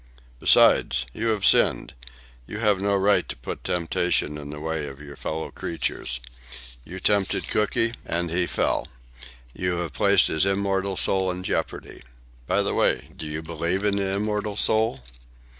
Besides, 0.39 1.05
you 1.13 1.27
have 1.27 1.45
sinned. 1.45 1.93
You 2.47 2.57
have 2.57 2.81
no 2.81 2.95
right 2.95 3.29
to 3.29 3.37
put 3.37 3.63
temptation 3.63 4.35
in 4.35 4.49
the 4.49 4.59
way 4.59 4.87
of 4.87 4.99
your 4.99 5.15
fellow 5.15 5.51
creatures. 5.51 6.19
You 6.83 6.99
tempted 6.99 7.47
Cooky, 7.49 7.93
and 8.03 8.31
he 8.31 8.47
fell. 8.47 8.87
You 9.53 9.77
have 9.77 9.93
placed 9.93 10.25
his 10.25 10.43
immortal 10.43 10.97
soul 10.97 11.29
in 11.29 11.43
jeopardy. 11.43 12.01
By 12.47 12.63
the 12.63 12.73
way, 12.73 13.09
do 13.15 13.27
you 13.27 13.43
believe 13.43 13.85
in 13.85 13.97
the 13.97 14.15
immortal 14.15 14.57
soul?" 14.57 15.03